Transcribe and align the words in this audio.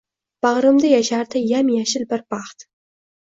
Bag‘rimda 0.45 0.89
yashardi 0.91 1.43
yam-yashil 1.51 2.07
bir 2.13 2.25
baxt. 2.35 2.67